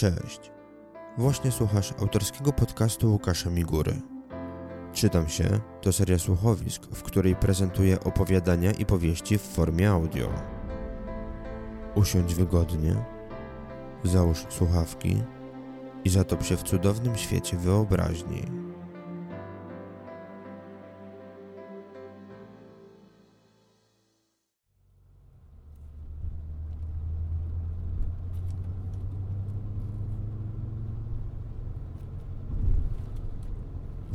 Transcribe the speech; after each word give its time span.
Cześć. 0.00 0.52
Właśnie 1.18 1.50
słuchasz 1.50 1.92
autorskiego 2.00 2.52
podcastu 2.52 3.12
Łukasza 3.12 3.50
Migury. 3.50 4.00
Czytam 4.92 5.28
się 5.28 5.44
to 5.82 5.92
seria 5.92 6.18
słuchowisk, 6.18 6.86
w 6.86 7.02
której 7.02 7.36
prezentuję 7.36 8.00
opowiadania 8.00 8.70
i 8.72 8.86
powieści 8.86 9.38
w 9.38 9.42
formie 9.42 9.90
audio. 9.90 10.28
Usiądź 11.94 12.34
wygodnie, 12.34 13.04
załóż 14.04 14.46
słuchawki 14.48 15.22
i 16.04 16.10
zatop 16.10 16.42
się 16.42 16.56
w 16.56 16.62
cudownym 16.62 17.16
świecie 17.16 17.56
wyobraźni. 17.56 18.42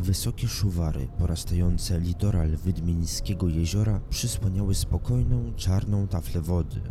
Wysokie 0.05 0.47
szuwary 0.47 1.07
porastające 1.17 1.99
litoral 1.99 2.49
Wydmińskiego 2.49 3.47
jeziora 3.47 3.99
przysłaniały 4.09 4.75
spokojną, 4.75 5.53
czarną 5.55 6.07
taflę 6.07 6.41
wody. 6.41 6.81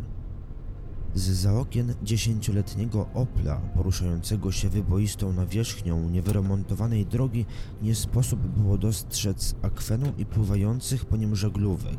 Z 1.14 1.22
za 1.30 1.54
okien 1.54 1.94
dziesięcioletniego 2.02 3.06
Opla 3.14 3.56
poruszającego 3.56 4.52
się 4.52 4.68
wyboistą 4.68 5.32
nawierzchnią 5.32 6.10
niewyremontowanej 6.10 7.06
drogi 7.06 7.46
nie 7.82 7.94
sposób 7.94 8.40
było 8.40 8.78
dostrzec 8.78 9.54
akwenu 9.62 10.12
i 10.18 10.26
pływających 10.26 11.04
po 11.04 11.16
nim 11.16 11.36
żaglówek. 11.36 11.98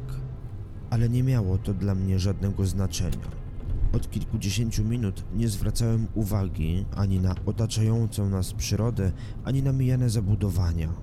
Ale 0.89 1.09
nie 1.09 1.23
miało 1.23 1.57
to 1.57 1.73
dla 1.73 1.95
mnie 1.95 2.19
żadnego 2.19 2.66
znaczenia. 2.66 3.45
Od 3.94 4.09
kilkudziesięciu 4.09 4.85
minut 4.85 5.23
nie 5.35 5.49
zwracałem 5.49 6.08
uwagi 6.14 6.86
ani 6.95 7.19
na 7.19 7.36
otaczającą 7.45 8.30
nas 8.30 8.53
przyrodę, 8.53 9.11
ani 9.44 9.64
na 9.64 9.73
mijane 9.73 10.09
zabudowania. 10.09 10.94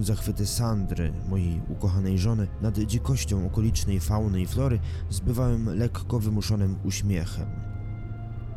Zachwyty 0.00 0.46
Sandry, 0.46 1.12
mojej 1.28 1.60
ukochanej 1.68 2.18
żony, 2.18 2.48
nad 2.62 2.78
dzikością 2.78 3.46
okolicznej 3.46 4.00
fauny 4.00 4.40
i 4.40 4.46
flory 4.46 4.78
zbywałem 5.10 5.78
lekko 5.78 6.18
wymuszonym 6.20 6.76
uśmiechem. 6.84 7.46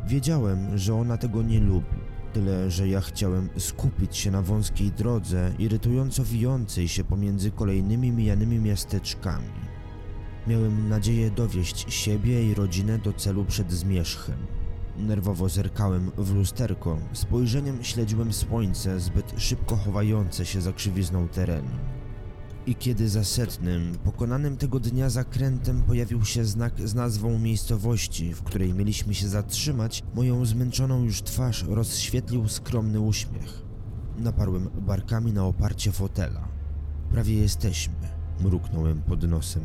Wiedziałem, 0.08 0.78
że 0.78 0.96
ona 0.96 1.18
tego 1.18 1.44
nie 1.44 1.60
lubi, 1.60 1.98
tyle 2.34 2.72
że 2.72 2.88
ja 2.88 3.02
chciałem 3.02 3.50
skupić 3.58 4.18
się 4.18 4.32
na 4.32 4.42
wąskiej 4.42 4.92
drodze, 4.92 5.54
irytująco 5.60 6.24
wijącej 6.24 6.88
się 6.88 7.04
pomiędzy 7.04 7.52
kolejnymi 7.52 8.12
mijanymi 8.12 8.60
miasteczkami. 8.60 9.75
Miałem 10.48 10.90
nadzieję 10.90 11.32
dowieść 11.32 11.94
siebie 11.94 12.52
i 12.52 12.54
rodzinę 12.54 12.98
do 12.98 13.14
celu 13.14 13.46
przed 13.46 13.72
zmierzchem. 13.72 14.36
Nerwowo 14.98 15.50
zerkałem 15.50 16.12
w 16.18 16.34
lusterko, 16.34 16.98
spojrzeniem 17.14 17.84
śledziłem 17.84 18.34
słońce 18.34 19.00
zbyt 19.00 19.34
szybko 19.38 19.76
chowające 19.76 20.46
się 20.46 20.62
za 20.62 20.74
krzywizną 20.74 21.28
terenu. 21.28 21.70
I 22.66 22.76
kiedy 22.76 23.10
za 23.10 23.24
setnym, 23.24 23.98
pokonanym 24.04 24.58
tego 24.58 24.80
dnia 24.80 25.10
zakrętem 25.10 25.82
pojawił 25.82 26.26
się 26.26 26.46
znak 26.46 26.88
z 26.88 26.96
nazwą 26.96 27.40
miejscowości, 27.40 28.34
w 28.34 28.44
której 28.44 28.74
mieliśmy 28.74 29.14
się 29.14 29.28
zatrzymać, 29.28 30.04
moją 30.16 30.46
zmęczoną 30.46 31.04
już 31.04 31.22
twarz 31.22 31.64
rozświetlił 31.64 32.48
skromny 32.48 33.00
uśmiech. 33.00 33.62
Naparłem 34.18 34.70
barkami 34.82 35.34
na 35.34 35.46
oparcie 35.46 35.92
fotela. 35.92 36.48
Prawie 37.12 37.36
jesteśmy, 37.36 37.96
mruknąłem 38.42 39.02
pod 39.02 39.24
nosem. 39.24 39.64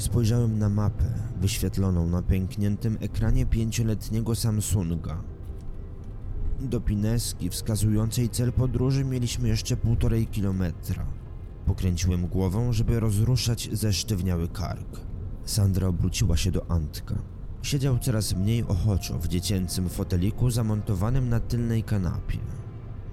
Spojrzałem 0.00 0.58
na 0.58 0.68
mapę 0.68 1.04
wyświetloną 1.40 2.06
na 2.06 2.22
pękniętym 2.22 2.98
ekranie 3.00 3.46
pięcioletniego 3.46 4.34
Samsunga. 4.34 5.22
Do 6.60 6.80
Pineski 6.80 7.50
wskazującej 7.50 8.28
cel 8.28 8.52
podróży 8.52 9.04
mieliśmy 9.04 9.48
jeszcze 9.48 9.76
półtorej 9.76 10.26
kilometra. 10.26 11.06
Pokręciłem 11.66 12.26
głową, 12.26 12.72
żeby 12.72 13.00
rozruszać 13.00 13.68
zesztywniały 13.72 14.48
kark. 14.48 15.00
Sandra 15.44 15.88
obróciła 15.88 16.36
się 16.36 16.50
do 16.50 16.70
Antka. 16.70 17.14
Siedział 17.62 17.98
coraz 17.98 18.36
mniej 18.36 18.64
ochoczo 18.64 19.18
w 19.18 19.28
dziecięcym 19.28 19.88
foteliku 19.88 20.50
zamontowanym 20.50 21.28
na 21.28 21.40
tylnej 21.40 21.82
kanapie. 21.82 22.38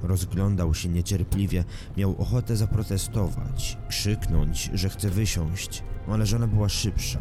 Rozglądał 0.03 0.73
się 0.73 0.89
niecierpliwie, 0.89 1.63
miał 1.97 2.21
ochotę 2.21 2.55
zaprotestować, 2.55 3.77
krzyknąć, 3.89 4.69
że 4.73 4.89
chce 4.89 5.09
wysiąść, 5.09 5.83
ale 6.07 6.25
żona 6.25 6.47
była 6.47 6.69
szybsza. 6.69 7.19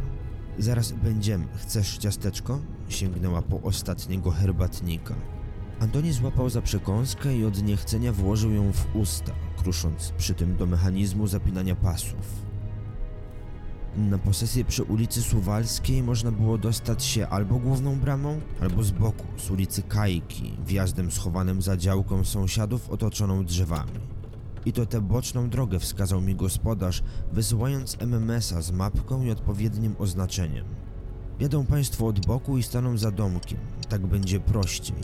Zaraz 0.58 0.92
będziemy, 0.92 1.46
chcesz 1.56 1.98
ciasteczko? 1.98 2.58
Sięgnęła 2.88 3.42
po 3.42 3.62
ostatniego 3.62 4.30
herbatnika. 4.30 5.14
Antoni 5.80 6.12
złapał 6.12 6.50
za 6.50 6.62
przekąskę 6.62 7.36
i 7.36 7.44
od 7.44 7.62
niechcenia 7.62 8.12
włożył 8.12 8.52
ją 8.52 8.72
w 8.72 8.96
usta, 8.96 9.32
krusząc 9.56 10.12
przy 10.18 10.34
tym 10.34 10.56
do 10.56 10.66
mechanizmu 10.66 11.26
zapinania 11.26 11.74
pasów. 11.74 12.46
Na 13.96 14.18
posesję 14.18 14.64
przy 14.64 14.84
ulicy 14.84 15.22
Suwalskiej 15.22 16.02
można 16.02 16.32
było 16.32 16.58
dostać 16.58 17.04
się 17.04 17.28
albo 17.28 17.58
główną 17.58 17.98
bramą, 18.00 18.40
albo 18.60 18.82
z 18.82 18.90
boku, 18.90 19.24
z 19.36 19.50
ulicy 19.50 19.82
Kajki, 19.82 20.52
wjazdem 20.66 21.10
schowanym 21.10 21.62
za 21.62 21.76
działką 21.76 22.24
sąsiadów 22.24 22.90
otoczoną 22.90 23.44
drzewami. 23.44 24.00
I 24.66 24.72
to 24.72 24.86
tę 24.86 25.00
boczną 25.00 25.50
drogę 25.50 25.78
wskazał 25.78 26.20
mi 26.20 26.34
gospodarz, 26.34 27.02
wysyłając 27.32 27.96
MMS-a 28.00 28.62
z 28.62 28.72
mapką 28.72 29.22
i 29.22 29.30
odpowiednim 29.30 29.96
oznaczeniem. 29.98 30.64
Jadą 31.40 31.66
państwo 31.66 32.06
od 32.06 32.26
boku 32.26 32.58
i 32.58 32.62
staną 32.62 32.98
za 32.98 33.10
domkiem, 33.10 33.58
tak 33.88 34.06
będzie 34.06 34.40
prościej. 34.40 34.96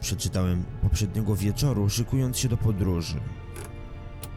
Przeczytałem 0.00 0.64
poprzedniego 0.82 1.36
wieczoru, 1.36 1.88
szykując 1.88 2.38
się 2.38 2.48
do 2.48 2.56
podróży. 2.56 3.20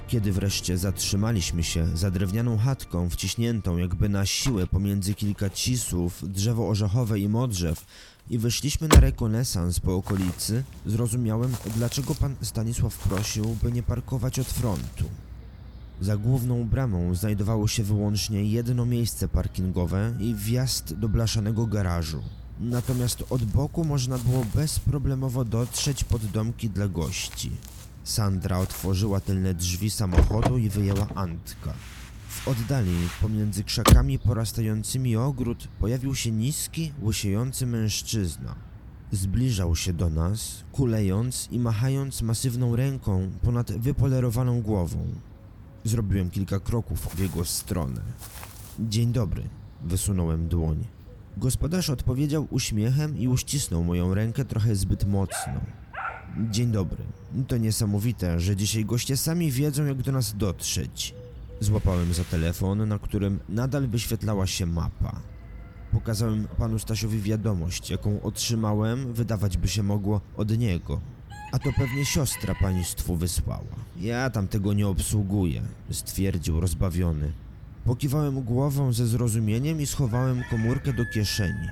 Kiedy 0.07 0.31
wreszcie 0.31 0.77
zatrzymaliśmy 0.77 1.63
się 1.63 1.97
za 1.97 2.11
drewnianą 2.11 2.57
chatką 2.57 3.09
wciśniętą 3.09 3.77
jakby 3.77 4.09
na 4.09 4.25
siłę 4.25 4.67
pomiędzy 4.67 5.13
kilka 5.13 5.49
cisów, 5.49 6.23
drzewo 6.31 6.69
orzechowe 6.69 7.19
i 7.19 7.29
modrzew 7.29 7.85
i 8.29 8.37
wyszliśmy 8.37 8.87
na 8.87 8.99
rekonesans 8.99 9.79
po 9.79 9.95
okolicy, 9.95 10.63
zrozumiałem, 10.85 11.51
dlaczego 11.75 12.15
pan 12.15 12.35
Stanisław 12.41 12.97
prosił, 12.97 13.57
by 13.63 13.71
nie 13.71 13.83
parkować 13.83 14.39
od 14.39 14.47
frontu. 14.47 15.05
Za 16.01 16.17
główną 16.17 16.63
bramą 16.63 17.15
znajdowało 17.15 17.67
się 17.67 17.83
wyłącznie 17.83 18.43
jedno 18.43 18.85
miejsce 18.85 19.27
parkingowe 19.27 20.13
i 20.19 20.35
wjazd 20.35 20.93
do 20.93 21.09
blaszanego 21.09 21.67
garażu. 21.67 22.23
Natomiast 22.59 23.23
od 23.29 23.43
boku 23.43 23.85
można 23.85 24.17
było 24.17 24.45
bezproblemowo 24.55 25.45
dotrzeć 25.45 26.03
pod 26.03 26.25
domki 26.25 26.69
dla 26.69 26.87
gości. 26.87 27.51
Sandra 28.03 28.59
otworzyła 28.59 29.19
tylne 29.19 29.53
drzwi 29.53 29.89
samochodu 29.89 30.57
i 30.57 30.69
wyjęła 30.69 31.07
Antka. 31.15 31.73
W 32.27 32.47
oddali, 32.47 32.95
pomiędzy 33.21 33.63
krzakami 33.63 34.19
porastającymi 34.19 35.15
ogród, 35.15 35.67
pojawił 35.79 36.15
się 36.15 36.31
niski, 36.31 36.91
łysiejący 37.01 37.65
mężczyzna. 37.65 38.55
Zbliżał 39.11 39.75
się 39.75 39.93
do 39.93 40.09
nas, 40.09 40.63
kulejąc 40.71 41.47
i 41.51 41.59
machając 41.59 42.21
masywną 42.21 42.75
ręką 42.75 43.31
ponad 43.41 43.71
wypolerowaną 43.71 44.61
głową. 44.61 45.07
Zrobiłem 45.83 46.29
kilka 46.29 46.59
kroków 46.59 46.99
w 47.15 47.19
jego 47.19 47.45
stronę. 47.45 48.01
Dzień 48.79 49.11
dobry, 49.11 49.43
wysunąłem 49.83 50.47
dłoń. 50.47 50.85
Gospodarz 51.37 51.89
odpowiedział 51.89 52.47
uśmiechem 52.49 53.17
i 53.17 53.27
uścisnął 53.27 53.83
moją 53.83 54.13
rękę 54.13 54.45
trochę 54.45 54.75
zbyt 54.75 55.07
mocno. 55.07 55.61
Dzień 56.37 56.71
dobry. 56.71 57.03
To 57.47 57.57
niesamowite, 57.57 58.39
że 58.39 58.55
dzisiaj 58.55 58.85
goście 58.85 59.17
sami 59.17 59.51
wiedzą, 59.51 59.85
jak 59.85 60.01
do 60.01 60.11
nas 60.11 60.37
dotrzeć. 60.37 61.15
Złapałem 61.59 62.13
za 62.13 62.23
telefon, 62.23 62.87
na 62.87 62.99
którym 62.99 63.39
nadal 63.49 63.87
wyświetlała 63.87 64.47
się 64.47 64.65
mapa. 64.65 65.21
Pokazałem 65.91 66.47
panu 66.57 66.79
Stasiowi 66.79 67.21
wiadomość, 67.21 67.89
jaką 67.89 68.21
otrzymałem, 68.21 69.13
wydawać 69.13 69.57
by 69.57 69.67
się 69.67 69.83
mogło, 69.83 70.21
od 70.37 70.57
niego. 70.57 71.01
A 71.51 71.59
to 71.59 71.69
pewnie 71.77 72.05
siostra 72.05 72.55
państwu 72.61 73.15
wysłała. 73.15 73.75
Ja 73.99 74.29
tam 74.29 74.47
tego 74.47 74.73
nie 74.73 74.87
obsługuję, 74.87 75.61
stwierdził 75.91 76.61
rozbawiony. 76.61 77.31
Pokiwałem 77.85 78.41
głową 78.41 78.93
ze 78.93 79.07
zrozumieniem 79.07 79.81
i 79.81 79.85
schowałem 79.85 80.43
komórkę 80.49 80.93
do 80.93 81.05
kieszeni. 81.05 81.67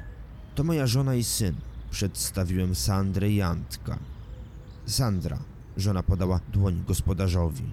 To 0.55 0.63
moja 0.63 0.87
żona 0.87 1.15
i 1.15 1.23
syn. 1.23 1.55
Przedstawiłem 1.91 2.75
Sandrę 2.75 3.29
i 3.29 3.41
Antka. 3.41 3.99
Sandra, 4.89 5.39
żona 5.77 6.03
podała 6.03 6.39
dłoń 6.53 6.83
gospodarzowi. 6.87 7.63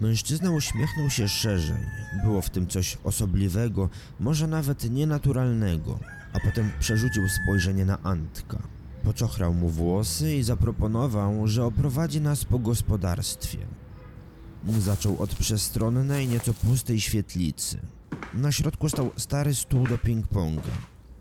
Mężczyzna 0.00 0.50
uśmiechnął 0.50 1.10
się 1.10 1.28
szerzej. 1.28 1.86
Było 2.24 2.42
w 2.42 2.50
tym 2.50 2.66
coś 2.66 2.98
osobliwego, 3.04 3.88
może 4.20 4.46
nawet 4.46 4.90
nienaturalnego, 4.90 5.98
a 6.32 6.40
potem 6.40 6.70
przerzucił 6.80 7.28
spojrzenie 7.28 7.84
na 7.84 8.02
Antka. 8.02 8.62
Poczochrał 9.04 9.54
mu 9.54 9.68
włosy 9.68 10.36
i 10.36 10.42
zaproponował, 10.42 11.48
że 11.48 11.64
oprowadzi 11.64 12.20
nas 12.20 12.44
po 12.44 12.58
gospodarstwie. 12.58 13.58
Zaczął 14.78 15.22
od 15.22 15.34
przestronnej, 15.34 16.28
nieco 16.28 16.54
pustej 16.54 17.00
świetlicy. 17.00 17.78
Na 18.34 18.52
środku 18.52 18.88
stał 18.88 19.10
stary 19.16 19.54
stół 19.54 19.86
do 19.86 19.96
ping-ponga. 19.96 20.72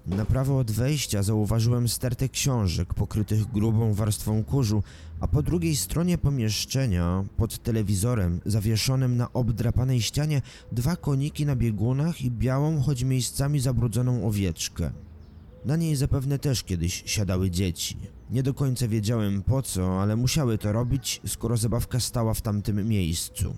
Na 0.07 0.25
prawo 0.25 0.57
od 0.57 0.71
wejścia 0.71 1.23
zauważyłem 1.23 1.87
stertę 1.87 2.29
książek 2.29 2.93
pokrytych 2.93 3.51
grubą 3.51 3.93
warstwą 3.93 4.43
kurzu, 4.43 4.83
a 5.19 5.27
po 5.27 5.43
drugiej 5.43 5.75
stronie 5.75 6.17
pomieszczenia, 6.17 7.23
pod 7.37 7.63
telewizorem 7.63 8.41
zawieszonym 8.45 9.17
na 9.17 9.33
obdrapanej 9.33 10.01
ścianie, 10.01 10.41
dwa 10.71 10.95
koniki 10.95 11.45
na 11.45 11.55
biegunach 11.55 12.21
i 12.21 12.31
białą, 12.31 12.81
choć 12.81 13.03
miejscami 13.03 13.59
zabrudzoną 13.59 14.27
owieczkę. 14.27 14.91
Na 15.65 15.75
niej 15.75 15.95
zapewne 15.95 16.39
też 16.39 16.63
kiedyś 16.63 17.03
siadały 17.05 17.51
dzieci. 17.51 17.97
Nie 18.29 18.43
do 18.43 18.53
końca 18.53 18.87
wiedziałem 18.87 19.43
po 19.43 19.61
co, 19.61 20.01
ale 20.01 20.15
musiały 20.15 20.57
to 20.57 20.71
robić, 20.71 21.21
skoro 21.27 21.57
zabawka 21.57 21.99
stała 21.99 22.33
w 22.33 22.41
tamtym 22.41 22.87
miejscu. 22.87 23.55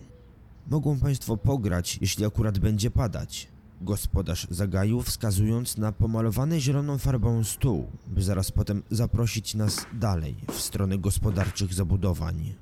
Mogą 0.69 0.99
Państwo 0.99 1.37
pograć, 1.37 1.97
jeśli 2.01 2.25
akurat 2.25 2.59
będzie 2.59 2.91
padać. 2.91 3.50
Gospodarz 3.81 4.47
zagaił, 4.49 5.01
wskazując 5.01 5.77
na 5.77 5.91
pomalowany 5.91 6.61
zieloną 6.61 6.97
farbą 6.97 7.43
stół, 7.43 7.87
by 8.07 8.23
zaraz 8.23 8.51
potem 8.51 8.83
zaprosić 8.91 9.55
nas 9.55 9.85
dalej, 9.93 10.35
w 10.51 10.59
stronę 10.59 10.97
gospodarczych 10.97 11.73
zabudowań. 11.73 12.53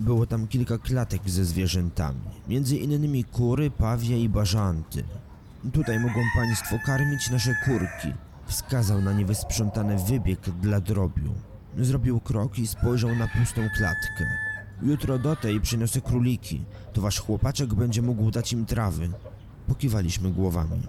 Było 0.00 0.26
tam 0.26 0.48
kilka 0.48 0.78
klatek 0.78 1.30
ze 1.30 1.44
zwierzętami, 1.44 2.20
między 2.48 2.76
innymi 2.76 3.24
kury, 3.24 3.70
pawie 3.70 4.20
i 4.20 4.28
bażanty. 4.28 5.04
Tutaj 5.72 6.00
mogą 6.00 6.20
Państwo 6.36 6.76
karmić 6.86 7.30
nasze 7.30 7.54
kurki. 7.64 8.12
Wskazał 8.46 9.02
na 9.02 9.12
niewysprzątany 9.12 9.98
wybieg 9.98 10.40
dla 10.40 10.80
drobiu. 10.80 11.34
Zrobił 11.78 12.20
krok 12.20 12.58
i 12.58 12.66
spojrzał 12.66 13.14
na 13.16 13.28
pustą 13.28 13.62
klatkę. 13.76 14.53
Jutro 14.82 15.18
do 15.18 15.36
tej 15.36 15.60
przyniosę 15.60 16.00
króliki. 16.00 16.64
To 16.92 17.00
wasz 17.00 17.20
chłopaczek 17.20 17.74
będzie 17.74 18.02
mógł 18.02 18.30
dać 18.30 18.52
im 18.52 18.66
trawy. 18.66 19.10
Pokiwaliśmy 19.66 20.30
głowami. 20.30 20.82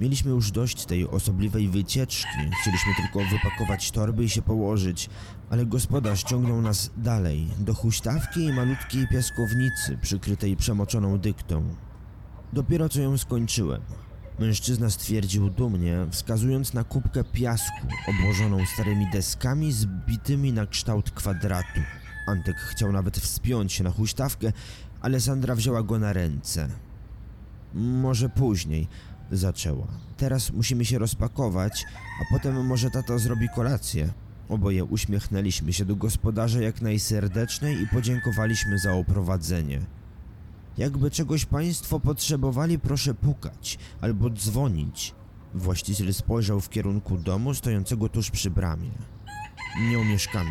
Mieliśmy 0.00 0.30
już 0.30 0.50
dość 0.50 0.86
tej 0.86 1.08
osobliwej 1.08 1.68
wycieczki. 1.68 2.38
Chcieliśmy 2.60 2.92
tylko 2.96 3.30
wypakować 3.30 3.90
torby 3.90 4.24
i 4.24 4.28
się 4.28 4.42
położyć, 4.42 5.10
ale 5.50 5.66
gospodarz 5.66 6.22
ciągnął 6.22 6.62
nas 6.62 6.90
dalej, 6.96 7.48
do 7.58 7.74
huśtawki 7.74 8.44
i 8.44 8.52
malutkiej 8.52 9.08
piaskownicy 9.08 9.98
przykrytej 10.02 10.56
przemoczoną 10.56 11.18
dyktą. 11.18 11.74
Dopiero 12.52 12.88
co 12.88 13.00
ją 13.00 13.18
skończyłem. 13.18 13.82
Mężczyzna 14.38 14.90
stwierdził 14.90 15.50
dumnie, 15.50 16.06
wskazując 16.10 16.74
na 16.74 16.84
kubkę 16.84 17.24
piasku 17.24 17.86
obłożoną 18.08 18.66
starymi 18.74 19.06
deskami 19.12 19.72
zbitymi 19.72 20.52
na 20.52 20.66
kształt 20.66 21.10
kwadratu. 21.10 21.80
Antek 22.26 22.56
chciał 22.56 22.92
nawet 22.92 23.18
wspiąć 23.18 23.72
się 23.72 23.84
na 23.84 23.90
huśtawkę, 23.90 24.52
ale 25.00 25.20
Sandra 25.20 25.54
wzięła 25.54 25.82
go 25.82 25.98
na 25.98 26.12
ręce. 26.12 26.68
Może 27.74 28.28
później, 28.28 28.88
zaczęła. 29.30 29.86
Teraz 30.16 30.50
musimy 30.50 30.84
się 30.84 30.98
rozpakować, 30.98 31.84
a 32.20 32.34
potem 32.34 32.66
może 32.66 32.90
tato 32.90 33.18
zrobi 33.18 33.48
kolację. 33.54 34.12
Oboje 34.48 34.84
uśmiechnęliśmy 34.84 35.72
się 35.72 35.84
do 35.84 35.96
gospodarza 35.96 36.60
jak 36.60 36.82
najserdeczniej 36.82 37.82
i 37.82 37.86
podziękowaliśmy 37.88 38.78
za 38.78 38.94
oprowadzenie. 38.94 39.80
Jakby 40.78 41.10
czegoś 41.10 41.44
państwo 41.44 42.00
potrzebowali, 42.00 42.78
proszę 42.78 43.14
pukać 43.14 43.78
albo 44.00 44.30
dzwonić. 44.30 45.14
Właściciel 45.54 46.14
spojrzał 46.14 46.60
w 46.60 46.68
kierunku 46.68 47.16
domu 47.16 47.54
stojącego 47.54 48.08
tuż 48.08 48.30
przy 48.30 48.50
bramie. 48.50 48.90
Nie 49.90 49.98
umieszkamy. 49.98 50.50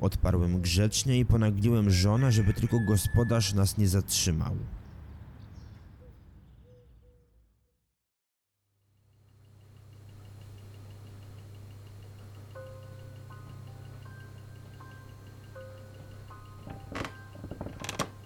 Odparłem 0.00 0.60
grzecznie 0.60 1.18
i 1.18 1.24
ponagliłem 1.24 1.90
żonę, 1.90 2.32
żeby 2.32 2.54
tylko 2.54 2.80
gospodarz 2.80 3.54
nas 3.54 3.78
nie 3.78 3.88
zatrzymał. 3.88 4.56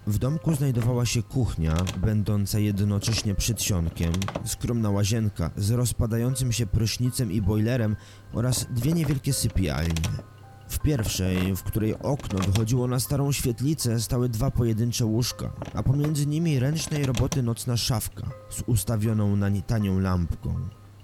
W 0.09 0.17
domku 0.17 0.55
znajdowała 0.55 1.05
się 1.05 1.23
kuchnia, 1.23 1.75
będąca 1.97 2.59
jednocześnie 2.59 3.35
przedsionkiem, 3.35 4.11
skromna 4.45 4.89
łazienka 4.89 5.51
z 5.57 5.71
rozpadającym 5.71 6.51
się 6.51 6.65
prysznicem 6.65 7.31
i 7.31 7.41
bojlerem 7.41 7.95
oraz 8.33 8.67
dwie 8.73 8.93
niewielkie 8.93 9.33
sypialnie. 9.33 10.38
W 10.69 10.79
pierwszej, 10.79 11.55
w 11.55 11.63
której 11.63 11.95
okno 11.99 12.39
wychodziło 12.39 12.87
na 12.87 12.99
starą 12.99 13.31
świetlicę, 13.31 13.99
stały 13.99 14.29
dwa 14.29 14.51
pojedyncze 14.51 15.05
łóżka, 15.05 15.51
a 15.73 15.83
pomiędzy 15.83 16.25
nimi 16.25 16.59
ręcznej 16.59 17.05
roboty 17.05 17.43
nocna 17.43 17.77
szafka 17.77 18.27
z 18.49 18.61
ustawioną 18.61 19.35
na 19.35 19.49
nie 19.49 19.61
tanią 19.61 19.99
lampką. 19.99 20.55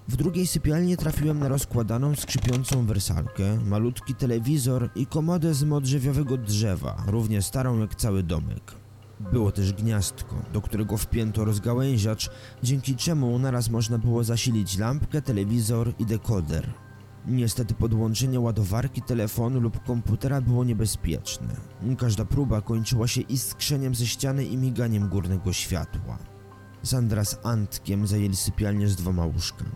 W 0.07 0.15
drugiej 0.15 0.47
sypialni 0.47 0.97
trafiłem 0.97 1.39
na 1.39 1.47
rozkładaną, 1.47 2.15
skrzypiącą 2.15 2.85
wersalkę, 2.85 3.59
malutki 3.65 4.15
telewizor 4.15 4.89
i 4.95 5.05
komodę 5.05 5.53
z 5.53 5.63
modrzewiowego 5.63 6.37
drzewa, 6.37 7.03
równie 7.07 7.41
starą 7.41 7.79
jak 7.79 7.95
cały 7.95 8.23
domek. 8.23 8.71
Było 9.19 9.51
też 9.51 9.73
gniazdko, 9.73 10.35
do 10.53 10.61
którego 10.61 10.97
wpięto 10.97 11.45
rozgałęziacz, 11.45 12.29
dzięki 12.63 12.95
czemu 12.95 13.39
naraz 13.39 13.69
można 13.69 13.97
było 13.97 14.23
zasilić 14.23 14.77
lampkę, 14.77 15.21
telewizor 15.21 15.93
i 15.99 16.05
dekoder. 16.05 16.84
Niestety 17.27 17.73
podłączenie 17.73 18.39
ładowarki, 18.39 19.01
telefonu 19.01 19.59
lub 19.59 19.83
komputera 19.83 20.41
było 20.41 20.63
niebezpieczne. 20.63 21.55
Każda 21.97 22.25
próba 22.25 22.61
kończyła 22.61 23.07
się 23.07 23.21
iskrzeniem 23.21 23.95
ze 23.95 24.07
ściany 24.07 24.45
i 24.45 24.57
miganiem 24.57 25.09
górnego 25.09 25.53
światła. 25.53 26.17
Sandra 26.83 27.25
z 27.25 27.45
Antkiem 27.45 28.07
zajęli 28.07 28.35
sypialnię 28.35 28.87
z 28.87 28.95
dwoma 28.95 29.25
łóżkami. 29.25 29.71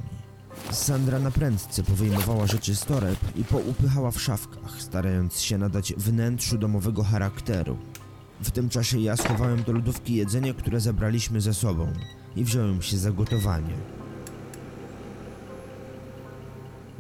Sandra 0.72 1.20
na 1.20 1.32
prędce 1.32 1.84
powyjmowała 1.84 2.48
rzeczy 2.48 2.76
z 2.76 2.86
toreb 2.86 3.20
i 3.36 3.44
poupychała 3.44 4.12
w 4.12 4.22
szafkach, 4.22 4.82
starając 4.82 5.40
się 5.40 5.58
nadać 5.58 5.94
wnętrzu 5.98 6.58
domowego 6.58 7.04
charakteru. 7.04 7.78
W 8.42 8.52
tym 8.52 8.70
czasie 8.70 9.00
ja 9.00 9.18
schowałem 9.18 9.64
do 9.64 9.72
lodówki 9.72 10.16
jedzenie, 10.16 10.54
które 10.54 10.80
zabraliśmy 10.80 11.42
ze 11.42 11.54
sobą 11.54 11.94
i 12.36 12.44
wziąłem 12.44 12.82
się 12.82 12.98
za 12.98 13.12
gotowanie. 13.12 13.74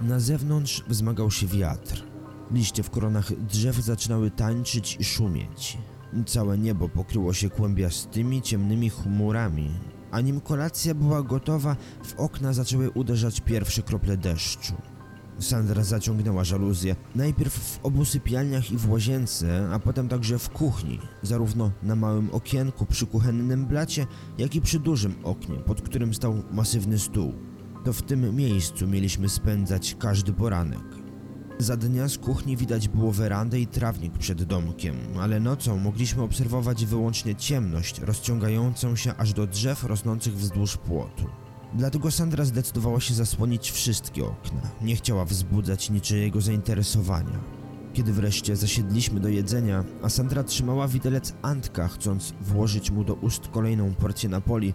Na 0.01 0.19
zewnątrz 0.19 0.83
wzmagał 0.87 1.31
się 1.31 1.47
wiatr. 1.47 2.03
Liście 2.51 2.83
w 2.83 2.89
koronach 2.89 3.45
drzew 3.45 3.75
zaczynały 3.75 4.31
tańczyć 4.31 4.97
i 4.99 5.03
szumieć. 5.03 5.77
Całe 6.25 6.57
niebo 6.57 6.89
pokryło 6.89 7.33
się 7.33 7.49
kłębiastymi, 7.49 8.41
ciemnymi 8.41 8.89
chmurami. 8.89 9.71
A 10.11 10.21
nim 10.21 10.41
kolacja 10.41 10.95
była 10.95 11.23
gotowa, 11.23 11.75
w 12.03 12.15
okna 12.19 12.53
zaczęły 12.53 12.91
uderzać 12.91 13.41
pierwsze 13.41 13.81
krople 13.81 14.17
deszczu. 14.17 14.73
Sandra 15.39 15.83
zaciągnęła 15.83 16.43
żaluzję, 16.43 16.95
najpierw 17.15 17.53
w 17.53 17.79
obu 17.85 18.05
sypialniach 18.05 18.71
i 18.71 18.77
w 18.77 18.91
łazience, 18.91 19.69
a 19.71 19.79
potem 19.79 20.07
także 20.07 20.39
w 20.39 20.49
kuchni, 20.49 20.99
zarówno 21.21 21.71
na 21.83 21.95
małym 21.95 22.29
okienku 22.31 22.85
przy 22.85 23.05
kuchennym 23.05 23.65
blacie, 23.65 24.07
jak 24.37 24.55
i 24.55 24.61
przy 24.61 24.79
dużym 24.79 25.15
oknie, 25.23 25.55
pod 25.55 25.81
którym 25.81 26.13
stał 26.13 26.43
masywny 26.51 26.99
stół. 26.99 27.48
To 27.83 27.93
w 27.93 28.01
tym 28.01 28.35
miejscu 28.35 28.87
mieliśmy 28.87 29.29
spędzać 29.29 29.95
każdy 29.99 30.33
poranek. 30.33 30.99
Za 31.59 31.77
dnia 31.77 32.07
z 32.07 32.17
kuchni 32.17 32.57
widać 32.57 32.87
było 32.87 33.11
werandę 33.11 33.59
i 33.59 33.67
trawnik 33.67 34.17
przed 34.17 34.43
domkiem, 34.43 34.95
ale 35.19 35.39
nocą 35.39 35.77
mogliśmy 35.77 36.23
obserwować 36.23 36.85
wyłącznie 36.85 37.35
ciemność 37.35 37.99
rozciągającą 37.99 38.95
się 38.95 39.15
aż 39.17 39.33
do 39.33 39.47
drzew 39.47 39.83
rosnących 39.83 40.33
wzdłuż 40.35 40.77
płotu. 40.77 41.25
Dlatego 41.73 42.11
Sandra 42.11 42.45
zdecydowała 42.45 42.99
się 42.99 43.13
zasłonić 43.13 43.71
wszystkie 43.71 44.25
okna. 44.25 44.61
Nie 44.81 44.95
chciała 44.95 45.25
wzbudzać 45.25 45.89
niczyjego 45.89 46.41
zainteresowania. 46.41 47.39
Kiedy 47.93 48.13
wreszcie 48.13 48.55
zasiedliśmy 48.55 49.19
do 49.19 49.29
jedzenia, 49.29 49.83
a 50.03 50.09
Sandra 50.09 50.43
trzymała 50.43 50.87
widelec 50.87 51.33
Antka, 51.41 51.87
chcąc 51.87 52.33
włożyć 52.41 52.91
mu 52.91 53.03
do 53.03 53.13
ust 53.13 53.47
kolejną 53.47 53.93
porcję 53.93 54.29
napoli, 54.29 54.73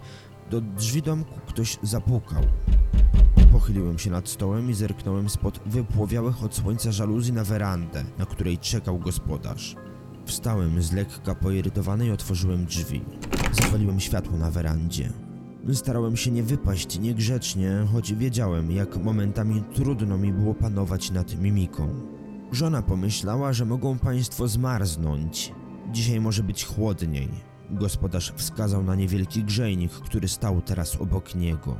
do 0.49 0.61
drzwi 0.61 1.01
domku 1.01 1.39
ktoś 1.47 1.77
zapukał. 1.83 2.43
Pochyliłem 3.55 3.99
się 3.99 4.11
nad 4.11 4.29
stołem 4.29 4.69
i 4.69 4.73
zerknąłem 4.73 5.29
spod 5.29 5.59
wypłowiałych 5.65 6.43
od 6.43 6.55
słońca 6.55 6.91
żaluzji 6.91 7.33
na 7.33 7.43
werandę, 7.43 8.03
na 8.17 8.25
której 8.25 8.57
czekał 8.57 8.99
gospodarz. 8.99 9.75
Wstałem 10.25 10.81
z 10.81 10.91
lekka 10.91 11.35
poirytowany 11.35 12.05
i 12.05 12.11
otworzyłem 12.11 12.65
drzwi. 12.65 13.01
Zapaliłem 13.51 13.99
światło 13.99 14.37
na 14.37 14.51
werandzie. 14.51 15.09
Starałem 15.73 16.17
się 16.17 16.31
nie 16.31 16.43
wypaść 16.43 16.99
niegrzecznie, 16.99 17.87
choć 17.93 18.13
wiedziałem, 18.13 18.71
jak 18.71 18.97
momentami 18.97 19.63
trudno 19.73 20.17
mi 20.17 20.33
było 20.33 20.53
panować 20.53 21.11
nad 21.11 21.39
mimiką. 21.39 21.89
Żona 22.51 22.81
pomyślała, 22.81 23.53
że 23.53 23.65
mogą 23.65 23.99
państwo 23.99 24.47
zmarznąć. 24.47 25.53
Dzisiaj 25.91 26.21
może 26.21 26.43
być 26.43 26.65
chłodniej. 26.65 27.29
Gospodarz 27.69 28.33
wskazał 28.35 28.83
na 28.83 28.95
niewielki 28.95 29.43
grzejnik, 29.43 29.91
który 29.91 30.27
stał 30.27 30.61
teraz 30.61 30.95
obok 30.95 31.35
niego. 31.35 31.75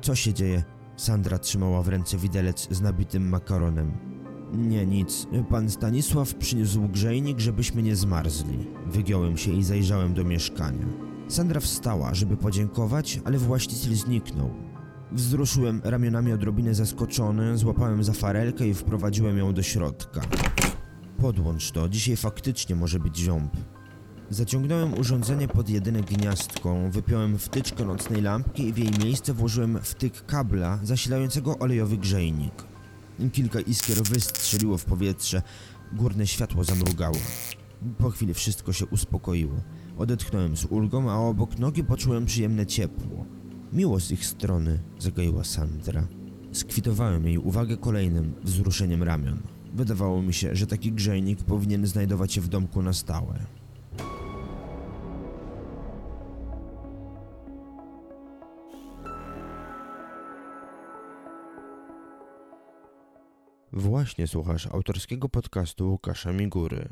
Co 0.00 0.14
się 0.14 0.34
dzieje? 0.34 0.73
Sandra 0.96 1.38
trzymała 1.38 1.82
w 1.82 1.88
ręce 1.88 2.18
widelec 2.18 2.68
z 2.70 2.80
nabitym 2.80 3.28
makaronem. 3.28 3.92
Nie, 4.52 4.86
nic. 4.86 5.26
Pan 5.50 5.70
Stanisław 5.70 6.34
przyniósł 6.34 6.88
grzejnik, 6.88 7.38
żebyśmy 7.38 7.82
nie 7.82 7.96
zmarzli. 7.96 8.66
Wygiąłem 8.86 9.36
się 9.36 9.52
i 9.52 9.62
zajrzałem 9.62 10.14
do 10.14 10.24
mieszkania. 10.24 10.86
Sandra 11.28 11.60
wstała, 11.60 12.14
żeby 12.14 12.36
podziękować, 12.36 13.20
ale 13.24 13.38
właściciel 13.38 13.94
zniknął. 13.94 14.50
Wzruszyłem 15.12 15.80
ramionami 15.84 16.32
odrobinę 16.32 16.74
zaskoczony, 16.74 17.58
złapałem 17.58 18.04
za 18.04 18.12
farelkę 18.12 18.68
i 18.68 18.74
wprowadziłem 18.74 19.38
ją 19.38 19.54
do 19.54 19.62
środka. 19.62 20.20
Podłącz 21.18 21.70
to, 21.70 21.88
dzisiaj 21.88 22.16
faktycznie 22.16 22.76
może 22.76 22.98
być 22.98 23.16
ziąb. 23.16 23.56
Zaciągnąłem 24.30 24.98
urządzenie 24.98 25.48
pod 25.48 25.68
jedyne 25.68 26.00
gniazdko, 26.02 26.76
wypiąłem 26.90 27.38
wtyczkę 27.38 27.84
nocnej 27.84 28.22
lampki 28.22 28.68
i 28.68 28.72
w 28.72 28.78
jej 28.78 28.90
miejsce 29.04 29.34
włożyłem 29.34 29.78
wtyk 29.82 30.26
kabla 30.26 30.78
zasilającego 30.82 31.58
olejowy 31.58 31.96
grzejnik. 31.96 32.64
Kilka 33.32 33.60
iskier 33.60 34.02
wystrzeliło 34.02 34.78
w 34.78 34.84
powietrze, 34.84 35.42
górne 35.92 36.26
światło 36.26 36.64
zamrugało. 36.64 37.16
Po 37.98 38.10
chwili 38.10 38.34
wszystko 38.34 38.72
się 38.72 38.86
uspokoiło. 38.86 39.54
Odetchnąłem 39.98 40.56
z 40.56 40.64
ulgą, 40.64 41.10
a 41.10 41.16
obok 41.16 41.58
nogi 41.58 41.84
poczułem 41.84 42.26
przyjemne 42.26 42.66
ciepło. 42.66 43.24
Miło 43.72 44.00
z 44.00 44.10
ich 44.10 44.26
strony, 44.26 44.78
zagaiła 44.98 45.44
Sandra. 45.44 46.06
Skwitowałem 46.52 47.26
jej 47.26 47.38
uwagę 47.38 47.76
kolejnym 47.76 48.34
wzruszeniem 48.44 49.02
ramion. 49.02 49.42
Wydawało 49.74 50.22
mi 50.22 50.34
się, 50.34 50.56
że 50.56 50.66
taki 50.66 50.92
grzejnik 50.92 51.42
powinien 51.42 51.86
znajdować 51.86 52.32
się 52.32 52.40
w 52.40 52.48
domku 52.48 52.82
na 52.82 52.92
stałe. 52.92 53.63
Właśnie 63.76 64.26
słuchasz 64.26 64.66
autorskiego 64.66 65.28
podcastu 65.28 65.90
Łukasza 65.90 66.32
Migury. 66.32 66.88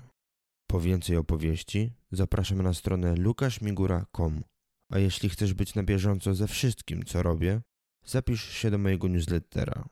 Po 0.66 0.80
więcej 0.80 1.16
opowieści 1.16 1.92
zapraszam 2.12 2.62
na 2.62 2.74
stronę 2.74 3.14
lukaszmigura.com. 3.14 4.42
A 4.92 4.98
jeśli 4.98 5.28
chcesz 5.28 5.54
być 5.54 5.74
na 5.74 5.82
bieżąco 5.82 6.34
ze 6.34 6.48
wszystkim, 6.48 7.04
co 7.04 7.22
robię, 7.22 7.60
zapisz 8.04 8.48
się 8.48 8.70
do 8.70 8.78
mojego 8.78 9.08
newslettera. 9.08 9.84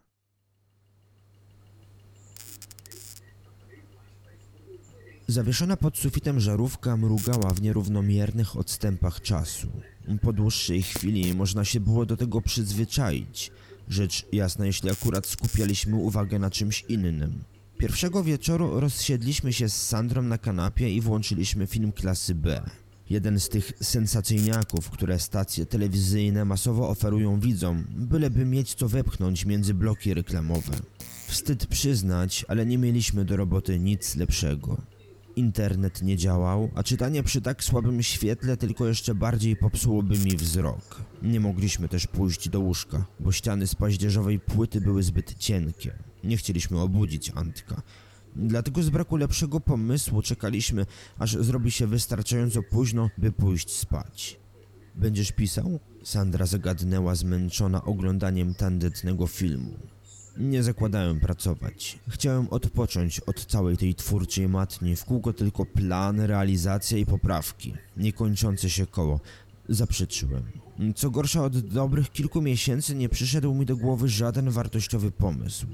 Zawieszona 5.27 5.77
pod 5.77 5.99
sufitem 5.99 6.41
żarówka 6.41 6.97
mrugała 6.97 7.51
w 7.51 7.63
nierównomiernych 7.63 8.57
odstępach 8.57 9.21
czasu. 9.21 9.69
Po 10.23 10.33
dłuższej 10.33 10.83
chwili 10.83 11.35
można 11.35 11.65
się 11.65 11.81
było 11.81 12.07
do 12.07 12.17
tego 12.17 12.41
przyzwyczaić. 12.41 13.51
Rzecz 13.91 14.27
jasna, 14.33 14.67
jeśli 14.67 14.91
akurat 14.91 15.27
skupialiśmy 15.27 15.97
uwagę 15.97 16.39
na 16.39 16.51
czymś 16.51 16.85
innym. 16.89 17.45
Pierwszego 17.79 18.25
wieczoru 18.25 18.81
rozsiedliśmy 18.81 19.53
się 19.53 19.69
z 19.69 19.89
Sandrą 19.89 20.23
na 20.23 20.39
kanapie 20.39 20.91
i 20.91 21.01
włączyliśmy 21.01 21.67
film 21.67 21.93
klasy 21.93 22.35
B. 22.35 22.63
Jeden 23.11 23.41
z 23.41 23.49
tych 23.49 23.73
sensacyjniaków, 23.83 24.91
które 24.91 25.19
stacje 25.19 25.67
telewizyjne 25.67 26.45
masowo 26.45 26.89
oferują 26.89 27.41
widzom, 27.41 27.85
byleby 27.91 28.45
mieć 28.45 28.75
co 28.75 28.89
wepchnąć 28.89 29.45
między 29.45 29.75
bloki 29.75 30.15
reklamowe. 30.15 30.73
Wstyd 31.27 31.67
przyznać, 31.67 32.45
ale 32.49 32.67
nie 32.67 32.79
mieliśmy 32.79 33.25
do 33.25 33.37
roboty 33.37 33.79
nic 33.79 34.17
lepszego. 34.17 34.83
Internet 35.37 36.03
nie 36.03 36.17
działał, 36.17 36.71
a 36.75 36.83
czytanie 36.83 37.23
przy 37.23 37.41
tak 37.41 37.65
słabym 37.65 38.03
świetle 38.03 38.57
tylko 38.57 38.87
jeszcze 38.87 39.15
bardziej 39.15 39.57
popsułoby 39.57 40.19
mi 40.19 40.37
wzrok. 40.37 41.03
Nie 41.23 41.41
mogliśmy 41.41 41.89
też 41.89 42.07
pójść 42.07 42.49
do 42.49 42.61
łóżka, 42.61 43.05
bo 43.21 43.33
ściany 43.33 43.67
z 43.67 43.75
paździerzowej 43.75 44.41
płyty 44.41 44.81
były 44.81 45.03
zbyt 45.03 45.35
cienkie. 45.39 45.93
Nie 46.25 46.37
chcieliśmy 46.37 46.81
obudzić 46.81 47.33
Antka. 47.35 47.83
Dlatego 48.37 48.83
z 48.83 48.91
braku 48.91 49.17
lepszego 49.17 49.61
pomysłu 49.61 50.23
czekaliśmy, 50.23 50.87
aż 51.19 51.37
zrobi 51.37 51.71
się 51.71 51.87
wystarczająco 51.87 52.63
późno, 52.63 53.11
by 53.19 53.33
pójść 53.33 53.71
spać. 53.71 54.41
Będziesz 54.95 55.33
pisał? 55.33 55.81
Sandra 56.05 56.47
zagadnęła 56.47 57.15
zmęczona 57.15 57.85
oglądaniem 57.85 58.55
tandetnego 58.55 59.27
filmu. 59.27 59.75
Nie 60.39 60.63
zakładałem 60.63 61.21
pracować. 61.21 61.99
Chciałem 62.09 62.49
odpocząć 62.51 63.21
od 63.21 63.47
całej 63.47 63.77
tej 63.77 63.95
twórczej 63.95 64.49
matni, 64.49 64.97
w 64.97 65.05
kółko 65.05 65.33
tylko 65.33 65.67
plan, 65.67 66.21
realizacja 66.21 66.99
i 66.99 67.07
poprawki. 67.07 67.75
Niekończące 67.97 68.71
się 68.71 68.87
koło. 68.87 69.21
Zaprzeczyłem. 69.69 70.43
Co 70.97 71.11
gorsza, 71.11 71.45
od 71.45 71.59
dobrych 71.59 72.13
kilku 72.13 72.43
miesięcy 72.43 72.95
nie 72.95 73.09
przyszedł 73.09 73.55
mi 73.55 73.67
do 73.67 73.77
głowy 73.77 74.09
żaden 74.09 74.51
wartościowy 74.51 75.11
pomysł. 75.11 75.67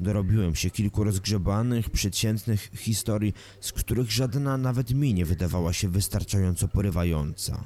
Dorobiłem 0.00 0.54
się 0.54 0.70
kilku 0.70 1.04
rozgrzebanych, 1.04 1.90
przeciętnych 1.90 2.70
historii, 2.76 3.34
z 3.60 3.72
których 3.72 4.12
żadna 4.12 4.58
nawet 4.58 4.94
mi 4.94 5.14
nie 5.14 5.24
wydawała 5.24 5.72
się 5.72 5.88
wystarczająco 5.88 6.68
porywająca. 6.68 7.64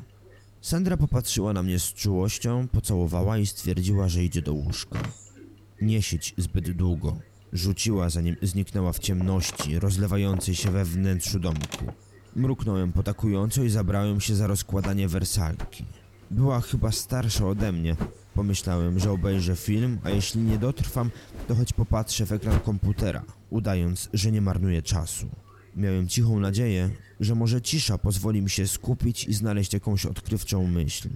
Sandra 0.61 0.97
popatrzyła 0.97 1.53
na 1.53 1.63
mnie 1.63 1.79
z 1.79 1.93
czułością, 1.93 2.69
pocałowała 2.69 3.39
i 3.39 3.47
stwierdziła, 3.47 4.09
że 4.09 4.25
idzie 4.25 4.43
do 4.43 4.53
łóżka. 4.53 4.99
Nie 5.81 6.03
siedź 6.03 6.35
zbyt 6.39 6.71
długo. 6.71 7.17
Rzuciła, 7.53 8.11
zanim 8.11 8.37
zniknęła 8.43 8.93
w 8.93 8.99
ciemności 8.99 9.79
rozlewającej 9.79 10.55
się 10.55 10.71
we 10.71 10.85
wnętrzu 10.85 11.39
domku. 11.41 11.85
Mruknąłem 12.37 12.93
potakująco 12.93 13.65
i 13.65 13.69
zabrałem 13.69 14.21
się 14.21 14.35
za 14.35 14.47
rozkładanie 14.47 15.09
wersalki. 15.09 15.85
Była 16.31 16.61
chyba 16.61 16.93
starsza 16.93 17.47
ode 17.47 17.73
mnie. 17.73 17.97
Pomyślałem, 18.35 18.99
że 18.99 19.11
obejrzę 19.11 19.57
film, 19.57 19.99
a 20.05 20.11
jeśli 20.11 20.41
nie 20.41 20.59
dotrwam, 20.59 21.11
to 21.49 21.55
choć 21.55 21.73
popatrzę 21.73 22.27
w 22.27 22.33
ekran 22.33 22.61
komputera, 22.61 23.25
udając, 23.51 24.09
że 24.13 24.33
nie 24.33 24.41
marnuję 24.41 24.83
czasu. 24.83 25.27
Miałem 25.77 26.09
cichą 26.09 26.41
nadzieję, 26.41 26.91
że 27.21 27.35
może 27.35 27.63
cisza 27.63 27.99
pozwoli 27.99 28.43
mi 28.43 28.51
się 28.51 28.67
skupić 28.67 29.25
i 29.25 29.35
znaleźć 29.35 29.73
jakąś 29.73 30.07
odkrywczą 30.07 30.67
myśl. 30.67 31.09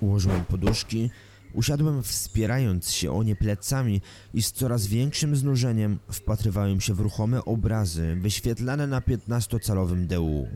Ułożyłem 0.00 0.44
poduszki, 0.44 1.10
usiadłem 1.54 2.02
wspierając 2.02 2.90
się 2.90 3.12
o 3.12 3.22
nie 3.22 3.36
plecami 3.36 4.00
i 4.34 4.42
z 4.42 4.52
coraz 4.52 4.86
większym 4.86 5.36
znużeniem 5.36 5.98
wpatrywałem 6.10 6.80
się 6.80 6.94
w 6.94 7.00
ruchome 7.00 7.44
obrazy 7.44 8.16
wyświetlane 8.20 8.86
na 8.86 9.00
15-calowym 9.00 10.06
DU. 10.06 10.48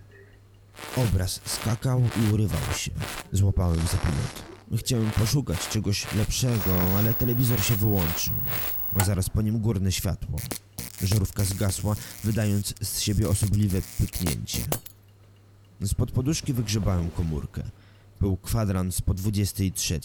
Obraz 0.96 1.40
skakał 1.44 2.00
i 2.00 2.32
urywał 2.32 2.74
się. 2.76 2.90
Złapałem 3.32 3.80
za 3.80 3.98
pilot. 3.98 4.56
Chciałem 4.76 5.10
poszukać 5.10 5.68
czegoś 5.68 6.14
lepszego, 6.14 6.96
ale 6.96 7.14
telewizor 7.14 7.62
się 7.62 7.76
wyłączył, 7.76 8.34
zaraz 9.06 9.30
po 9.30 9.42
nim 9.42 9.58
górne 9.58 9.92
światło. 9.92 10.38
Żarówka 11.02 11.44
zgasła, 11.44 11.96
wydając 12.24 12.74
z 12.82 13.00
siebie 13.00 13.28
osobliwe 13.28 13.78
pyknięcie. 13.98 14.60
Spod 15.84 16.10
poduszki 16.10 16.52
wygrzebałem 16.52 17.10
komórkę. 17.10 17.62
Był 18.20 18.36
kwadrans 18.36 19.00
po 19.00 19.14
23. 19.14 20.00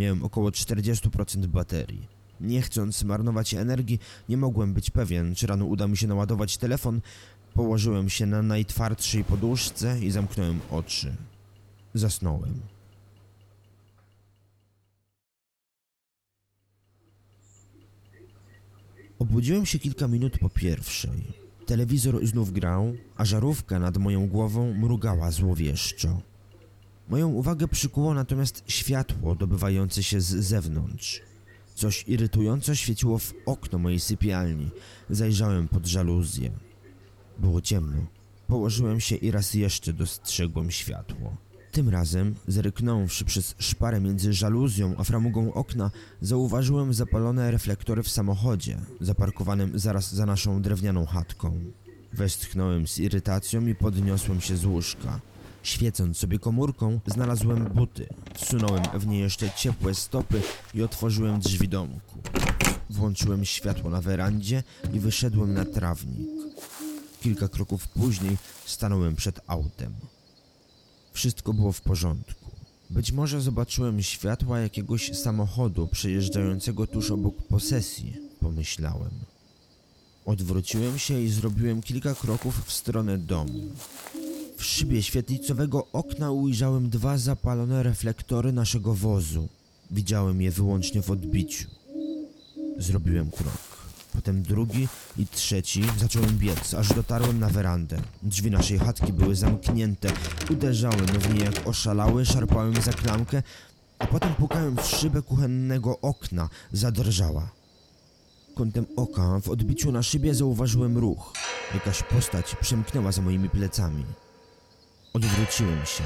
Miałem 0.00 0.24
około 0.24 0.50
40% 0.50 1.46
baterii. 1.46 2.06
Nie 2.40 2.62
chcąc 2.62 3.04
marnować 3.04 3.54
energii, 3.54 3.98
nie 4.28 4.36
mogłem 4.36 4.74
być 4.74 4.90
pewien, 4.90 5.34
czy 5.34 5.46
rano 5.46 5.64
uda 5.64 5.88
mi 5.88 5.96
się 5.96 6.06
naładować 6.06 6.56
telefon. 6.56 7.00
Położyłem 7.54 8.08
się 8.08 8.26
na 8.26 8.42
najtwardszej 8.42 9.24
poduszce 9.24 9.98
i 10.00 10.10
zamknąłem 10.10 10.60
oczy. 10.70 11.16
Zasnąłem. 11.94 12.60
Obudziłem 19.18 19.66
się 19.66 19.78
kilka 19.78 20.08
minut 20.08 20.38
po 20.38 20.48
pierwszej. 20.48 21.24
Telewizor 21.66 22.26
znów 22.26 22.52
grał, 22.52 22.92
a 23.16 23.24
żarówka 23.24 23.78
nad 23.78 23.96
moją 23.96 24.28
głową 24.28 24.74
mrugała 24.74 25.30
złowieszczo. 25.30 26.29
Moją 27.10 27.28
uwagę 27.28 27.68
przykuło 27.68 28.14
natomiast 28.14 28.64
światło 28.66 29.34
dobywające 29.34 30.02
się 30.02 30.20
z 30.20 30.26
zewnątrz. 30.26 31.22
Coś 31.74 32.04
irytująco 32.08 32.74
świeciło 32.74 33.18
w 33.18 33.34
okno 33.46 33.78
mojej 33.78 34.00
sypialni. 34.00 34.70
Zajrzałem 35.10 35.68
pod 35.68 35.86
żaluzję. 35.86 36.50
Było 37.38 37.60
ciemno. 37.60 38.06
Położyłem 38.46 39.00
się 39.00 39.16
i 39.16 39.30
raz 39.30 39.54
jeszcze 39.54 39.92
dostrzegłem 39.92 40.70
światło. 40.70 41.36
Tym 41.72 41.88
razem, 41.88 42.34
zerknąwszy 42.48 43.24
przez 43.24 43.54
szparę 43.58 44.00
między 44.00 44.32
żaluzją 44.32 44.94
a 44.98 45.04
framugą 45.04 45.52
okna, 45.52 45.90
zauważyłem 46.20 46.94
zapalone 46.94 47.50
reflektory 47.50 48.02
w 48.02 48.08
samochodzie, 48.08 48.78
zaparkowanym 49.00 49.78
zaraz 49.78 50.14
za 50.14 50.26
naszą 50.26 50.62
drewnianą 50.62 51.06
chatką. 51.06 51.60
Westchnąłem 52.12 52.86
z 52.86 52.98
irytacją 52.98 53.66
i 53.66 53.74
podniosłem 53.74 54.40
się 54.40 54.56
z 54.56 54.64
łóżka. 54.64 55.20
Świecąc 55.62 56.18
sobie 56.18 56.38
komórką, 56.38 57.00
znalazłem 57.06 57.64
buty. 57.64 58.06
Wsunąłem 58.34 58.82
w 58.94 59.06
nie 59.06 59.18
jeszcze 59.18 59.50
ciepłe 59.50 59.94
stopy 59.94 60.42
i 60.74 60.82
otworzyłem 60.82 61.40
drzwi 61.40 61.68
domku. 61.68 62.18
Włączyłem 62.90 63.44
światło 63.44 63.90
na 63.90 64.00
werandzie 64.00 64.62
i 64.92 65.00
wyszedłem 65.00 65.54
na 65.54 65.64
trawnik. 65.64 66.28
Kilka 67.22 67.48
kroków 67.48 67.88
później 67.88 68.36
stanąłem 68.66 69.16
przed 69.16 69.40
autem. 69.46 69.94
Wszystko 71.12 71.52
było 71.52 71.72
w 71.72 71.80
porządku. 71.80 72.50
Być 72.90 73.12
może 73.12 73.40
zobaczyłem 73.40 74.02
światła 74.02 74.60
jakiegoś 74.60 75.16
samochodu 75.18 75.86
przejeżdżającego 75.86 76.86
tuż 76.86 77.10
obok 77.10 77.42
posesji, 77.42 78.16
pomyślałem. 78.40 79.10
Odwróciłem 80.26 80.98
się 80.98 81.20
i 81.20 81.28
zrobiłem 81.28 81.82
kilka 81.82 82.14
kroków 82.14 82.64
w 82.66 82.72
stronę 82.72 83.18
domu. 83.18 83.72
W 84.60 84.64
szybie 84.64 85.02
świetlicowego 85.02 85.86
okna 85.92 86.30
ujrzałem 86.30 86.90
dwa 86.90 87.18
zapalone 87.18 87.82
reflektory 87.82 88.52
naszego 88.52 88.94
wozu. 88.94 89.48
Widziałem 89.90 90.42
je 90.42 90.50
wyłącznie 90.50 91.02
w 91.02 91.10
odbiciu. 91.10 91.68
Zrobiłem 92.78 93.30
krok. 93.30 93.86
Potem 94.12 94.42
drugi 94.42 94.88
i 95.18 95.26
trzeci. 95.26 95.84
Zacząłem 95.98 96.38
biec, 96.38 96.74
aż 96.74 96.88
dotarłem 96.88 97.38
na 97.38 97.48
werandę. 97.48 98.02
Drzwi 98.22 98.50
naszej 98.50 98.78
chatki 98.78 99.12
były 99.12 99.34
zamknięte. 99.36 100.12
Uderzałem 100.50 101.06
w 101.06 101.34
nie 101.34 101.44
jak 101.44 101.68
oszalały, 101.68 102.26
szarpałem 102.26 102.82
za 102.82 102.92
klamkę, 102.92 103.42
a 103.98 104.06
potem 104.06 104.34
pukałem 104.34 104.76
w 104.76 104.86
szybę 104.86 105.22
kuchennego 105.22 106.00
okna. 106.00 106.48
Zadrżała. 106.72 107.50
Kątem 108.54 108.86
oka 108.96 109.40
w 109.40 109.48
odbiciu 109.48 109.92
na 109.92 110.02
szybie 110.02 110.34
zauważyłem 110.34 110.98
ruch. 110.98 111.32
Jakaś 111.74 112.02
postać 112.02 112.56
przemknęła 112.60 113.12
za 113.12 113.22
moimi 113.22 113.50
plecami. 113.50 114.04
Odwróciłem 115.12 115.86
się. 115.86 116.04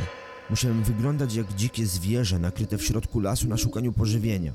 Musiałem 0.51 0.83
wyglądać 0.83 1.35
jak 1.35 1.55
dzikie 1.55 1.87
zwierzę 1.87 2.39
nakryte 2.39 2.79
w 2.79 2.85
środku 2.85 3.21
lasu 3.21 3.49
na 3.49 3.57
szukaniu 3.57 3.93
pożywienia. 3.93 4.53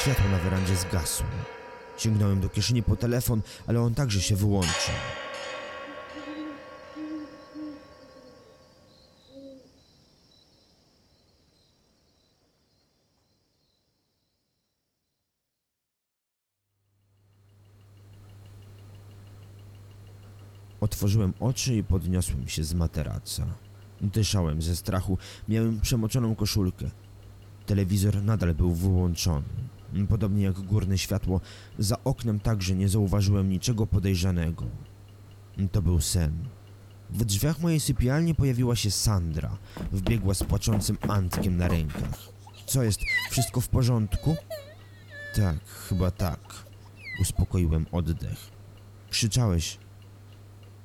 Światło 0.00 0.28
na 0.28 0.38
werandzie 0.38 0.76
zgasło. 0.76 1.26
Sięgnąłem 1.98 2.40
do 2.40 2.48
kieszeni 2.48 2.82
po 2.82 2.96
telefon, 2.96 3.42
ale 3.66 3.80
on 3.80 3.94
także 3.94 4.20
się 4.20 4.36
wyłączył. 4.36 4.94
Otworzyłem 20.80 21.32
oczy 21.40 21.74
i 21.76 21.84
podniosłem 21.84 22.48
się 22.48 22.64
z 22.64 22.74
materaca. 22.74 23.69
Dyszałem 24.00 24.62
ze 24.62 24.76
strachu, 24.76 25.18
miałem 25.48 25.80
przemoczoną 25.80 26.34
koszulkę. 26.34 26.90
Telewizor 27.66 28.22
nadal 28.22 28.54
był 28.54 28.74
wyłączony. 28.74 29.48
Podobnie 30.08 30.44
jak 30.44 30.60
górne 30.60 30.98
światło, 30.98 31.40
za 31.78 32.04
oknem 32.04 32.40
także 32.40 32.74
nie 32.74 32.88
zauważyłem 32.88 33.48
niczego 33.48 33.86
podejrzanego. 33.86 34.64
To 35.72 35.82
był 35.82 36.00
sen. 36.00 36.48
W 37.10 37.24
drzwiach 37.24 37.60
mojej 37.60 37.80
sypialni 37.80 38.34
pojawiła 38.34 38.76
się 38.76 38.90
Sandra. 38.90 39.56
Wbiegła 39.92 40.34
z 40.34 40.42
płaczącym 40.42 40.98
Antkiem 41.08 41.56
na 41.56 41.68
rękach. 41.68 42.18
Co 42.66 42.82
jest? 42.82 43.00
Wszystko 43.30 43.60
w 43.60 43.68
porządku? 43.68 44.36
Tak, 45.36 45.64
chyba 45.64 46.10
tak. 46.10 46.40
Uspokoiłem 47.20 47.86
oddech. 47.92 48.50
Krzyczałeś. 49.10 49.78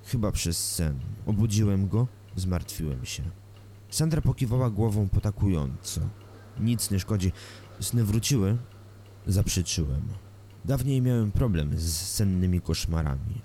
Chyba 0.05 0.31
przez 0.31 0.73
sen. 0.73 0.99
Obudziłem 1.25 1.87
go, 1.87 2.07
zmartwiłem 2.35 3.05
się. 3.05 3.23
Sandra 3.89 4.21
pokiwała 4.21 4.69
głową 4.69 5.09
potakująco. 5.09 6.01
Nic 6.59 6.91
nie 6.91 6.99
szkodzi. 6.99 7.31
Sny 7.79 8.03
wróciły? 8.03 8.57
Zaprzeczyłem. 9.27 10.01
Dawniej 10.65 11.01
miałem 11.01 11.31
problem 11.31 11.77
z 11.77 11.91
sennymi 11.91 12.61
koszmarami. 12.61 13.41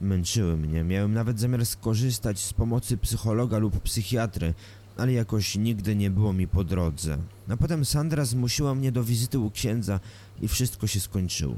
Męczyły 0.00 0.56
mnie, 0.56 0.84
miałem 0.84 1.12
nawet 1.12 1.40
zamiar 1.40 1.66
skorzystać 1.66 2.38
z 2.38 2.52
pomocy 2.52 2.96
psychologa 2.96 3.58
lub 3.58 3.80
psychiatry, 3.80 4.54
ale 4.96 5.12
jakoś 5.12 5.56
nigdy 5.56 5.96
nie 5.96 6.10
było 6.10 6.32
mi 6.32 6.48
po 6.48 6.64
drodze. 6.64 7.18
A 7.48 7.56
potem 7.56 7.84
Sandra 7.84 8.24
zmusiła 8.24 8.74
mnie 8.74 8.92
do 8.92 9.04
wizyty 9.04 9.38
u 9.38 9.50
księdza 9.50 10.00
i 10.40 10.48
wszystko 10.48 10.86
się 10.86 11.00
skończyło. 11.00 11.56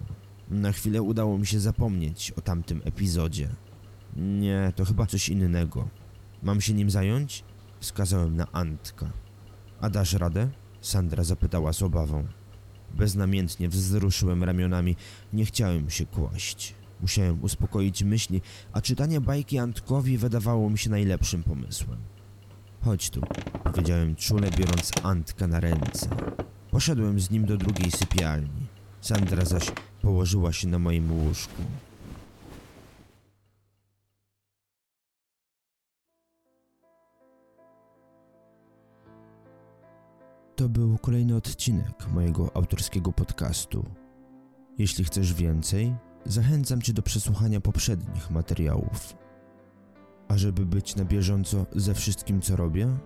Na 0.51 0.73
chwilę 0.73 1.03
udało 1.03 1.39
mi 1.39 1.47
się 1.47 1.61
zapomnieć 1.61 2.31
o 2.31 2.41
tamtym 2.41 2.83
epizodzie. 2.85 3.49
Nie, 4.17 4.73
to 4.77 4.85
chyba 4.85 5.07
coś 5.07 5.29
innego. 5.29 5.89
Mam 6.47 6.61
się 6.61 6.75
nim 6.75 6.91
zająć? 6.91 7.45
Wskazałem 7.81 8.37
na 8.37 8.47
Antka. 8.53 9.11
A 9.81 9.91
dasz 9.91 10.13
radę? 10.13 10.49
Sandra 10.81 11.25
zapytała 11.25 11.73
z 11.73 11.83
obawą. 11.83 12.27
Beznamiętnie 12.95 13.69
wzruszyłem 13.69 14.45
ramionami. 14.45 14.97
Nie 15.33 15.45
chciałem 15.45 15.91
się 15.91 16.07
kłaść. 16.07 16.75
Musiałem 17.01 17.43
uspokoić 17.43 18.03
myśli, 18.03 18.41
a 18.73 18.81
czytanie 18.81 19.21
bajki 19.21 19.59
Antkowi 19.59 20.19
wydawało 20.19 20.71
mi 20.71 20.79
się 20.79 20.91
najlepszym 20.91 21.43
pomysłem. 21.43 21.99
Chodź 22.81 23.11
tu, 23.11 23.21
powiedziałem 23.65 24.17
czule, 24.17 24.51
biorąc 24.51 24.91
Antka 25.03 25.47
na 25.47 25.61
ręce. 25.61 26.09
Poszedłem 26.71 27.21
z 27.21 27.31
nim 27.31 27.45
do 27.45 27.57
drugiej 27.57 27.91
sypialni. 27.91 28.67
Sandra 29.01 29.45
zaś 29.45 29.73
położyła 30.03 30.53
się 30.53 30.69
na 30.69 30.79
moim 30.79 31.13
łóżku. 31.13 31.63
To 40.57 40.69
był 40.69 40.99
kolejny 40.99 41.37
odcinek 41.37 42.09
mojego 42.13 42.57
autorskiego 42.57 43.13
podcastu. 43.13 43.85
Jeśli 44.79 45.05
chcesz 45.05 45.35
więcej, 45.35 45.95
zachęcam 46.25 46.83
Cię 46.83 46.93
do 46.93 47.03
przesłuchania 47.03 47.61
poprzednich 47.61 48.31
materiałów. 48.31 49.17
A 50.29 50.37
żeby 50.37 50.67
być 50.67 50.97
na 50.97 51.05
bieżąco 51.05 51.67
ze 51.73 51.95
wszystkim, 51.95 52.41
co 52.41 52.57
robię, 52.57 52.97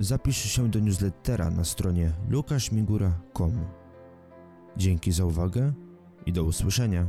zapisz 0.00 0.36
się 0.36 0.68
do 0.70 0.78
newslettera 0.78 1.50
na 1.50 1.64
stronie 1.64 2.12
lukaszmigura.com. 2.28 3.64
Dzięki 4.76 5.12
za 5.12 5.24
uwagę 5.24 5.72
i 6.26 6.32
do 6.32 6.44
usłyszenia. 6.44 7.06